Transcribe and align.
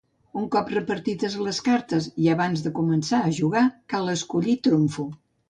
Un 0.43 0.45
cop 0.53 0.69
repartides 0.75 1.35
les 1.47 1.59
cartes 1.67 2.07
i 2.23 2.31
abans 2.37 2.65
de 2.69 2.73
començar 2.81 3.21
a 3.27 3.35
jugar, 3.41 3.65
cal 3.95 4.13
escollir 4.17 4.59
trumfo. 4.71 5.09